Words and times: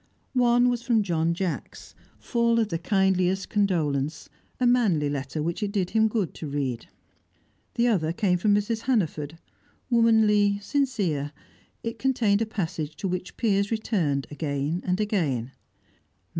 One 0.33 0.67
was 0.67 0.81
from 0.81 1.03
John 1.03 1.35
Jacks, 1.35 1.93
full 2.17 2.57
of 2.59 2.69
the 2.69 2.79
kindliest 2.79 3.49
condolence; 3.49 4.29
a 4.59 4.65
manly 4.65 5.11
letter 5.11 5.43
which 5.43 5.61
it 5.61 5.71
did 5.71 5.91
him 5.91 6.07
good 6.07 6.33
to 6.33 6.47
read. 6.47 6.87
The 7.75 7.87
other 7.87 8.11
came 8.11 8.39
from 8.39 8.55
Mrs. 8.55 8.79
Hannaford, 8.81 9.37
womanly, 9.91 10.57
sincere; 10.59 11.33
it 11.83 11.99
contained 11.99 12.41
a 12.41 12.47
passage 12.47 12.95
to 12.95 13.07
which 13.07 13.37
Piers 13.37 13.69
returned 13.69 14.25
again 14.31 14.81
and 14.85 14.99
again. 14.99 15.51